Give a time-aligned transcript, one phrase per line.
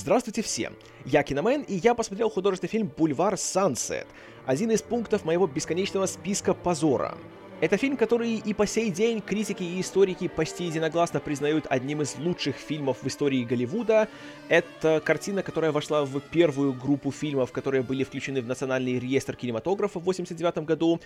[0.00, 0.76] Здравствуйте всем!
[1.04, 4.06] Я Киномен, и я посмотрел художественный фильм «Бульвар Сансет»,
[4.46, 7.18] один из пунктов моего бесконечного списка позора.
[7.60, 12.16] Это фильм, который и по сей день критики и историки почти единогласно признают одним из
[12.16, 14.08] лучших фильмов в истории Голливуда.
[14.48, 19.98] Это картина, которая вошла в первую группу фильмов, которые были включены в Национальный реестр кинематографа
[19.98, 20.98] в 1989 году.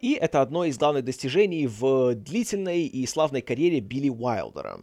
[0.00, 4.80] И это одно из главных достижений в длительной и славной карьере Билли Уайлдера.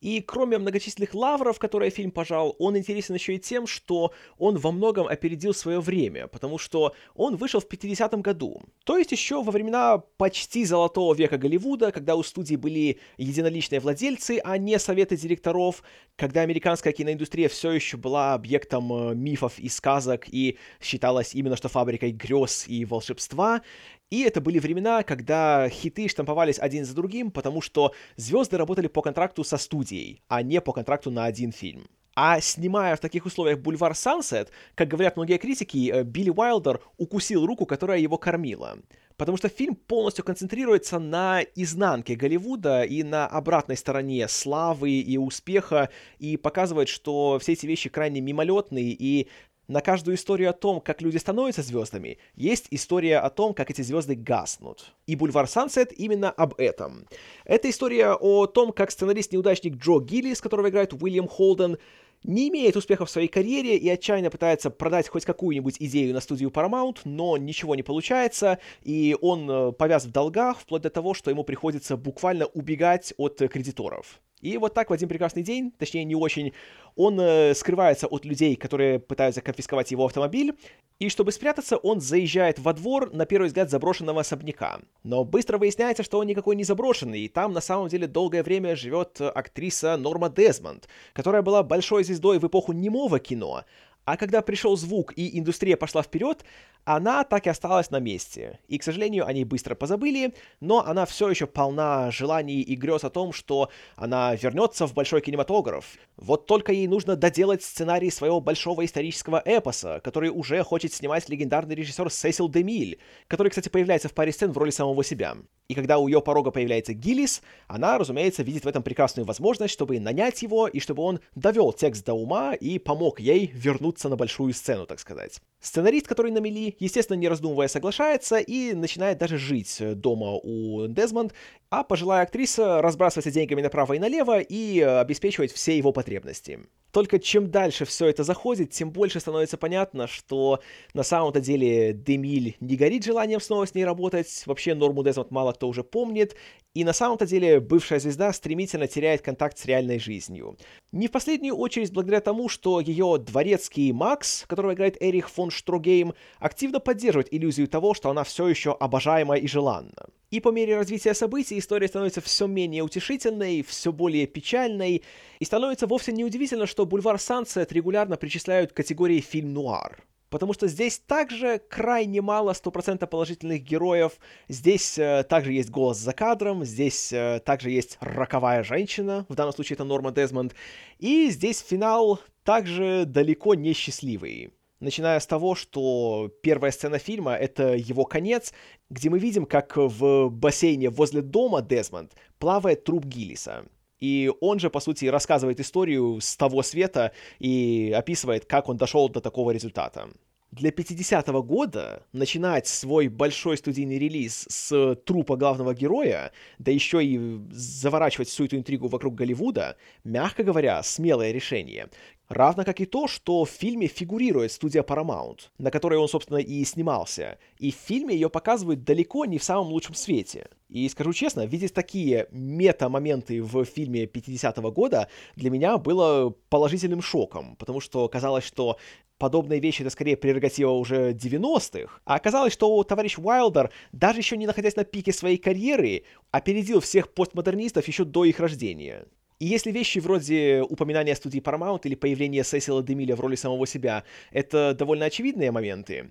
[0.00, 4.72] И кроме многочисленных лавров, которые фильм пожал, он интересен еще и тем, что он во
[4.72, 8.62] многом опередил свое время, потому что он вышел в 50-м году.
[8.84, 14.40] То есть еще во времена почти золотого века Голливуда, когда у студии были единоличные владельцы,
[14.42, 15.82] а не советы директоров,
[16.16, 21.68] когда американская киноиндустрия все еще была объектом э, мифов и сказок и считалась именно что
[21.68, 23.62] фабрикой грез и волшебства,
[24.10, 29.02] и это были времена, когда хиты штамповались один за другим, потому что звезды работали по
[29.02, 31.86] контракту со студией, а не по контракту на один фильм.
[32.16, 37.46] А снимая в таких условиях «Бульвар Сансет», как говорят многие критики, э, Билли Уайлдер укусил
[37.46, 38.78] руку, которая его кормила.
[39.16, 45.90] Потому что фильм полностью концентрируется на изнанке Голливуда и на обратной стороне славы и успеха,
[46.18, 49.28] и показывает, что все эти вещи крайне мимолетные, и
[49.70, 53.82] на каждую историю о том, как люди становятся звездами, есть история о том, как эти
[53.82, 54.92] звезды гаснут.
[55.06, 57.06] И «Бульвар Сансет» именно об этом.
[57.44, 61.78] Это история о том, как сценарист-неудачник Джо Гиллис, которого играет Уильям Холден,
[62.24, 66.50] не имеет успеха в своей карьере и отчаянно пытается продать хоть какую-нибудь идею на студию
[66.50, 71.30] Paramount, но ничего не получается, и он э, повяз в долгах, вплоть до того, что
[71.30, 74.20] ему приходится буквально убегать от кредиторов.
[74.40, 76.52] И вот так в один прекрасный день, точнее не очень,
[76.96, 80.54] он э, скрывается от людей, которые пытаются конфисковать его автомобиль,
[80.98, 84.80] и чтобы спрятаться, он заезжает во двор, на первый взгляд, заброшенного особняка.
[85.02, 88.76] Но быстро выясняется, что он никакой не заброшенный, и там на самом деле долгое время
[88.76, 93.64] живет актриса Норма Дезмонд, которая была большой звездой в эпоху немого кино,
[94.04, 96.44] а когда пришел звук и индустрия пошла вперед,
[96.84, 98.58] она так и осталась на месте.
[98.68, 103.10] И, к сожалению, они быстро позабыли, но она все еще полна желаний и грез о
[103.10, 105.84] том, что она вернется в большой кинематограф.
[106.16, 111.74] Вот только ей нужно доделать сценарий своего большого исторического эпоса, который уже хочет снимать легендарный
[111.74, 115.36] режиссер Сесил Демиль, который, кстати, появляется в паре сцен в роли самого себя.
[115.68, 120.00] И когда у ее порога появляется Гиллис, она, разумеется, видит в этом прекрасную возможность, чтобы
[120.00, 124.52] нанять его и чтобы он довел текст до ума и помог ей вернуться на большую
[124.52, 125.40] сцену, так сказать.
[125.60, 131.32] Сценарист, который на мели, естественно, не раздумывая, соглашается и начинает даже жить дома у Дезмонд,
[131.70, 136.60] а пожилая актриса разбрасывается деньгами направо и налево и обеспечивает все его потребности.
[136.92, 140.60] Только чем дальше все это заходит, тем больше становится понятно, что
[140.92, 145.52] на самом-то деле Демиль не горит желанием снова с ней работать, вообще Норму Дезмонд мало
[145.52, 146.34] кто уже помнит,
[146.74, 150.56] и на самом-то деле бывшая звезда стремительно теряет контакт с реальной жизнью.
[150.92, 156.14] Не в последнюю очередь благодаря тому, что ее дворецкий Макс, которого играет Эрих фон Штрогейм,
[156.38, 160.06] активно поддерживает иллюзию того, что она все еще обожаема и желанна.
[160.30, 165.02] И по мере развития событий история становится все менее утешительной, все более печальной,
[165.40, 170.04] и становится вовсе неудивительно, что «Бульвар Сансет» регулярно причисляют к категории фильм-нуар.
[170.30, 174.12] Потому что здесь также крайне мало стопроцентно положительных героев.
[174.48, 179.52] Здесь э, также есть голос за кадром, здесь э, также есть роковая женщина, в данном
[179.52, 180.54] случае это Норма Дезмонд.
[180.98, 187.74] И здесь финал также далеко не счастливый начиная с того, что первая сцена фильма— это
[187.74, 188.52] его конец,
[188.88, 193.66] где мы видим, как в бассейне возле дома Дезмонд плавает труп Гиллиса.
[194.00, 199.08] И он же, по сути, рассказывает историю с того света и описывает, как он дошел
[199.08, 200.08] до такого результата.
[200.52, 207.38] Для 50-го года начинать свой большой студийный релиз с трупа главного героя, да еще и
[207.52, 211.88] заворачивать всю эту интригу вокруг Голливуда, мягко говоря, смелое решение.
[212.28, 216.64] Равно как и то, что в фильме фигурирует студия Paramount, на которой он, собственно, и
[216.64, 217.38] снимался.
[217.58, 220.48] И в фильме ее показывают далеко не в самом лучшем свете.
[220.70, 227.56] И скажу честно, видеть такие мета-моменты в фильме 50-го года для меня было положительным шоком,
[227.56, 228.78] потому что казалось, что
[229.18, 232.00] подобные вещи это скорее прерогатива уже 90-х.
[232.04, 237.12] А оказалось, что товарищ Уайлдер, даже еще не находясь на пике своей карьеры, опередил всех
[237.12, 239.06] постмодернистов еще до их рождения.
[239.40, 244.04] И если вещи вроде упоминания студии Paramount или появления Сесила Демиля в роли самого себя—
[244.30, 246.10] это довольно очевидные моменты,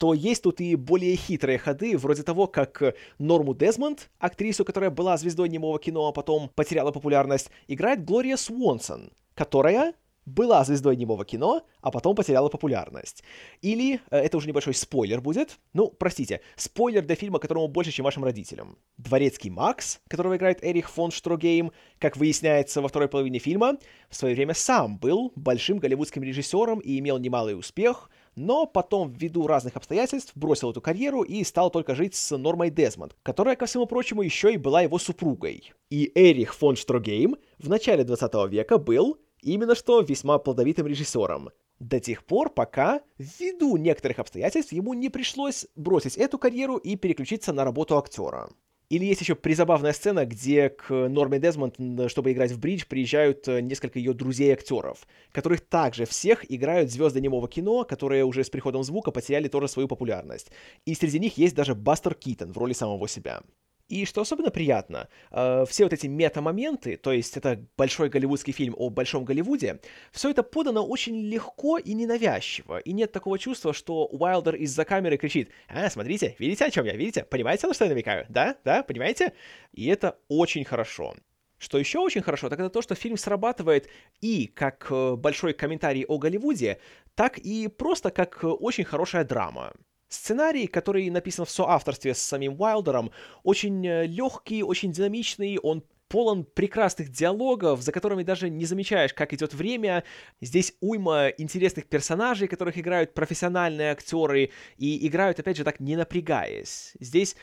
[0.00, 5.18] то есть тут и более хитрые ходы, вроде того, как Норму Дезмонд, актрису, которая была
[5.18, 9.92] звездой немого кино, а потом потеряла популярность, играет Глория Свонсон, которая
[10.24, 13.22] была звездой немого кино, а потом потеряла популярность.
[13.60, 18.04] Или, э, это уже небольшой спойлер будет, ну, простите, спойлер для фильма, которому больше, чем
[18.04, 18.78] вашим родителям.
[18.96, 23.76] Дворецкий Макс, которого играет Эрих фон Штрогейм, как выясняется во второй половине фильма,
[24.08, 28.08] в свое время сам был большим голливудским режиссером и имел немалый успех,
[28.40, 33.14] но потом, ввиду разных обстоятельств, бросил эту карьеру и стал только жить с Нормой Дезмонд,
[33.22, 35.74] которая, ко всему прочему, еще и была его супругой.
[35.90, 41.50] И Эрих фон Штрогейм в начале 20 века был именно что весьма плодовитым режиссером.
[41.80, 47.52] До тех пор, пока, ввиду некоторых обстоятельств, ему не пришлось бросить эту карьеру и переключиться
[47.52, 48.50] на работу актера.
[48.90, 51.76] Или есть еще призабавная сцена, где к Норме Дезмонд,
[52.10, 57.48] чтобы играть в бридж, приезжают э, несколько ее друзей-актеров, которых также всех играют звезды немого
[57.48, 60.50] кино, которые уже с приходом звука потеряли тоже свою популярность.
[60.86, 63.42] И среди них есть даже Бастер Китон в роли самого себя.
[63.90, 68.72] И что особенно приятно, э, все вот эти мета-моменты, то есть это большой голливудский фильм
[68.78, 69.80] о большом Голливуде,
[70.12, 75.16] все это подано очень легко и ненавязчиво, и нет такого чувства, что Уайлдер из-за камеры
[75.16, 77.24] кричит «А, смотрите, видите, о чем я, видите?
[77.24, 78.26] Понимаете, на что я намекаю?
[78.28, 78.56] Да?
[78.64, 78.84] Да?
[78.84, 79.32] Понимаете?»
[79.72, 81.16] И это очень хорошо.
[81.58, 83.88] Что еще очень хорошо, так это то, что фильм срабатывает
[84.20, 86.78] и как э, большой комментарий о Голливуде,
[87.16, 89.72] так и просто как очень хорошая драма.
[90.10, 93.12] Сценарий, который написан в соавторстве с самим Уайлдером,
[93.44, 99.32] очень э, легкий, очень динамичный, он полон прекрасных диалогов, за которыми даже не замечаешь, как
[99.32, 100.02] идет время.
[100.40, 106.94] Здесь уйма интересных персонажей, которых играют профессиональные актеры, и играют, опять же, так не напрягаясь.
[106.98, 107.36] Здесь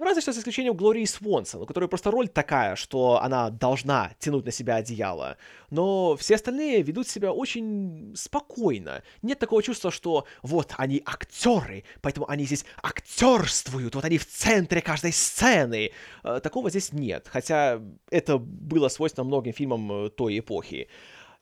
[0.00, 4.46] Разве что с исключением Глории Свонсон, у которой просто роль такая, что она должна тянуть
[4.46, 5.36] на себя одеяло.
[5.68, 9.02] Но все остальные ведут себя очень спокойно.
[9.20, 14.80] Нет такого чувства, что вот они актеры, поэтому они здесь актерствуют, вот они в центре
[14.80, 15.90] каждой сцены.
[16.24, 17.78] Э, такого здесь нет, хотя
[18.10, 20.88] это было свойственно многим фильмам э, той эпохи.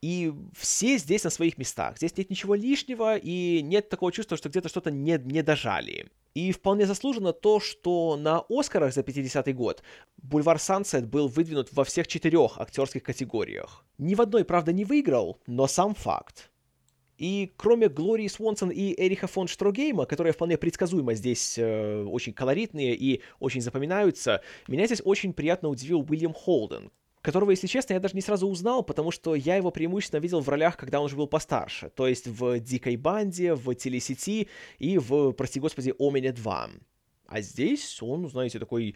[0.02, 1.96] И все здесь на своих местах.
[1.96, 6.08] Здесь нет ничего лишнего, и нет такого чувства, что где-то что-то не, не дожали.
[6.34, 9.82] И вполне заслуженно то, что на Оскарах за 50-й год
[10.18, 13.84] Бульвар Сансет был выдвинут во всех четырех актерских категориях.
[13.98, 16.50] Ни в одной, правда, не выиграл, но сам факт.
[17.18, 22.94] И кроме Глории Свонсон и Эриха фон Штрогейма, которые вполне предсказуемо здесь э, очень колоритные
[22.94, 26.92] и очень запоминаются, меня здесь очень приятно удивил Уильям Холден,
[27.22, 30.48] которого, если честно, я даже не сразу узнал, потому что я его преимущественно видел в
[30.48, 34.48] ролях, когда он уже был постарше, то есть в «Дикой банде», в «Телесети»
[34.78, 36.70] и в, прости господи, «Омене 2».
[37.26, 38.94] А здесь он, знаете, такой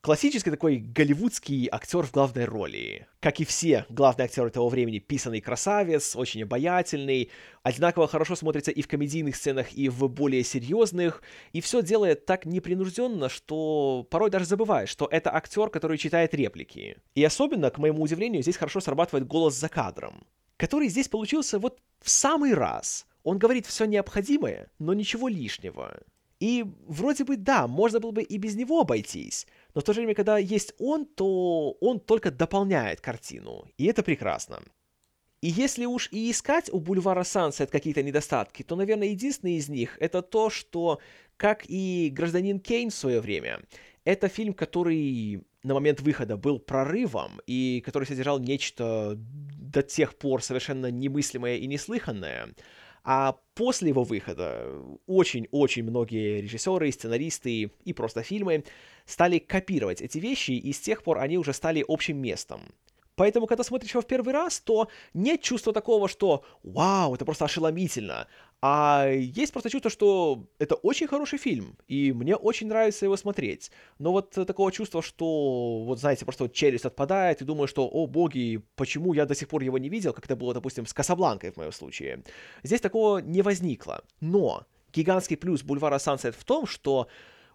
[0.00, 3.08] Классический такой голливудский актер в главной роли.
[3.18, 7.30] Как и все главные актеры того времени, писанный красавец, очень обаятельный,
[7.64, 11.20] одинаково хорошо смотрится и в комедийных сценах, и в более серьезных,
[11.52, 16.98] и все делает так непринужденно, что порой даже забываешь, что это актер, который читает реплики.
[17.16, 20.24] И особенно, к моему удивлению, здесь хорошо срабатывает голос за кадром,
[20.56, 23.04] который здесь получился вот в самый раз.
[23.24, 25.98] Он говорит все необходимое, но ничего лишнего.
[26.40, 30.00] И вроде бы да, можно было бы и без него обойтись, но в то же
[30.00, 34.62] время, когда есть он, то он только дополняет картину, и это прекрасно.
[35.40, 39.96] И если уж и искать у Бульвара Сансет какие-то недостатки, то, наверное, единственный из них
[40.00, 41.00] это то, что,
[41.36, 43.60] как и «Гражданин Кейн» в свое время,
[44.04, 50.42] это фильм, который на момент выхода был прорывом и который содержал нечто до тех пор
[50.42, 52.54] совершенно немыслимое и неслыханное,
[53.10, 54.70] а после его выхода
[55.06, 58.64] очень-очень многие режиссеры, сценаристы и просто фильмы
[59.06, 62.60] стали копировать эти вещи, и с тех пор они уже стали общим местом.
[63.18, 67.46] Поэтому, когда смотришь его в первый раз, то нет чувства такого, что «Вау, это просто
[67.46, 68.28] ошеломительно»,
[68.62, 73.72] а есть просто чувство, что это очень хороший фильм, и мне очень нравится его смотреть.
[73.98, 78.06] Но вот такого чувства, что, вот знаете, просто вот челюсть отпадает, и думаю, что, о
[78.06, 81.50] боги, почему я до сих пор его не видел, как это было, допустим, с Касабланкой
[81.50, 82.22] в моем случае.
[82.62, 84.04] Здесь такого не возникло.
[84.20, 87.08] Но гигантский плюс Бульвара Сансет в том, что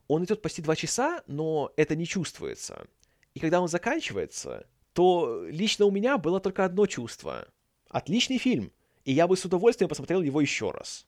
[0.10, 2.86] он идет почти два часа, но это не чувствуется.
[3.34, 7.48] И когда он заканчивается, то лично у меня было только одно чувство.
[7.90, 8.72] Отличный фильм—
[9.06, 11.06] и я бы с удовольствием посмотрел его еще раз.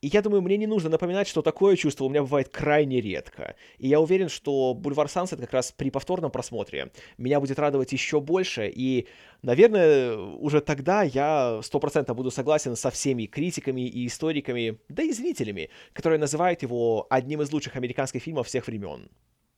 [0.00, 3.54] И я думаю, мне не нужно напоминать, что такое чувство у меня бывает крайне редко.
[3.76, 8.18] И я уверен, что Бульвар Сансет как раз при повторном просмотре меня будет радовать еще
[8.18, 8.72] больше.
[8.74, 9.08] И,
[9.42, 15.12] наверное, уже тогда я сто процентов буду согласен со всеми критиками и историками, да и
[15.12, 19.10] зрителями, которые называют его одним из лучших американских фильмов всех времен.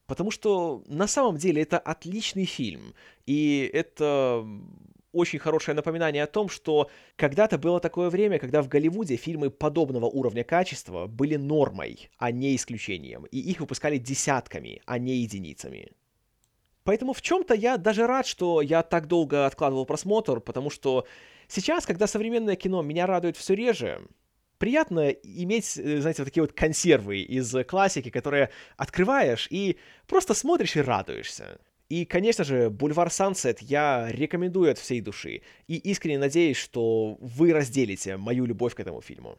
[0.06, 2.94] Потому что на самом деле это отличный фильм.
[3.26, 4.44] И это
[5.12, 10.06] очень хорошее напоминание о том, что когда-то было такое время, когда в Голливуде фильмы подобного
[10.06, 15.92] уровня качества были нормой, а не исключением, и их выпускали десятками, а не единицами.
[16.84, 21.06] Поэтому в чем-то я даже рад, что я так долго откладывал просмотр, потому что
[21.46, 24.02] сейчас, когда современное кино меня радует все реже,
[24.62, 29.76] приятно иметь, э, знаете, вот такие вот консервы из классики, которые открываешь и
[30.06, 31.58] просто смотришь и радуешься.
[31.88, 35.42] И, конечно же, «Бульвар Сансет» я рекомендую от всей души.
[35.66, 39.36] И искренне надеюсь, что вы разделите мою любовь к этому фильму.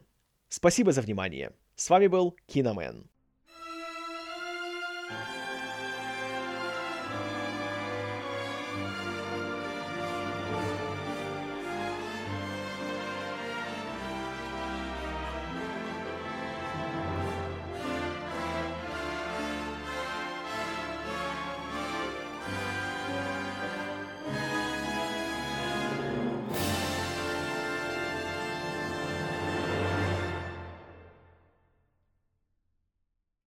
[0.50, 1.52] Спасибо за внимание.
[1.74, 3.08] С вами был Киномен.